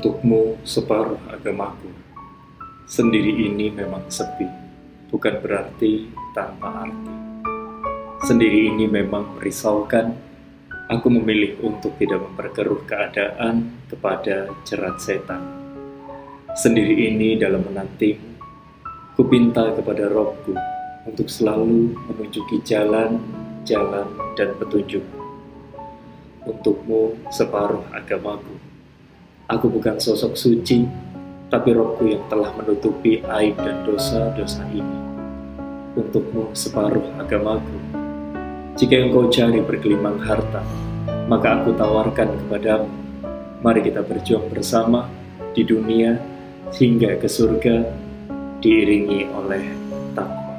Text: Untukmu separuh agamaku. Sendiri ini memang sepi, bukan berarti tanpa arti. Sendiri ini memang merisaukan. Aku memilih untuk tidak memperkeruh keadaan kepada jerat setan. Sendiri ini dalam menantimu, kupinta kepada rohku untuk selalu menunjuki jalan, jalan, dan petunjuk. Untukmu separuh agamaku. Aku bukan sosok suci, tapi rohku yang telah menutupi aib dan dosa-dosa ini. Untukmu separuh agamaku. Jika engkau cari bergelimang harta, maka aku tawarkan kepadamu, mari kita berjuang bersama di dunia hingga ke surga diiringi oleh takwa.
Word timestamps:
Untukmu 0.00 0.56
separuh 0.64 1.20
agamaku. 1.28 1.92
Sendiri 2.88 3.52
ini 3.52 3.68
memang 3.68 4.08
sepi, 4.08 4.48
bukan 5.12 5.44
berarti 5.44 6.08
tanpa 6.32 6.88
arti. 6.88 7.12
Sendiri 8.24 8.72
ini 8.72 8.88
memang 8.88 9.36
merisaukan. 9.36 10.16
Aku 10.88 11.12
memilih 11.12 11.60
untuk 11.60 12.00
tidak 12.00 12.16
memperkeruh 12.16 12.80
keadaan 12.88 13.84
kepada 13.92 14.48
jerat 14.64 15.04
setan. 15.04 15.44
Sendiri 16.56 17.12
ini 17.12 17.36
dalam 17.36 17.60
menantimu, 17.60 18.40
kupinta 19.20 19.68
kepada 19.76 20.08
rohku 20.08 20.56
untuk 21.04 21.28
selalu 21.28 21.92
menunjuki 22.08 22.64
jalan, 22.64 23.20
jalan, 23.68 24.08
dan 24.32 24.56
petunjuk. 24.56 25.04
Untukmu 26.48 27.20
separuh 27.28 27.84
agamaku. 27.92 28.70
Aku 29.50 29.66
bukan 29.66 29.98
sosok 29.98 30.38
suci, 30.38 30.86
tapi 31.50 31.74
rohku 31.74 32.06
yang 32.06 32.22
telah 32.30 32.54
menutupi 32.54 33.18
aib 33.18 33.58
dan 33.58 33.82
dosa-dosa 33.82 34.62
ini. 34.70 34.98
Untukmu 35.98 36.54
separuh 36.54 37.02
agamaku. 37.18 37.74
Jika 38.78 39.10
engkau 39.10 39.26
cari 39.26 39.58
bergelimang 39.58 40.22
harta, 40.22 40.62
maka 41.26 41.58
aku 41.58 41.74
tawarkan 41.74 42.30
kepadamu, 42.46 42.94
mari 43.58 43.82
kita 43.82 44.06
berjuang 44.06 44.46
bersama 44.54 45.10
di 45.50 45.66
dunia 45.66 46.14
hingga 46.70 47.18
ke 47.18 47.26
surga 47.26 47.90
diiringi 48.62 49.34
oleh 49.34 49.66
takwa. 50.14 50.49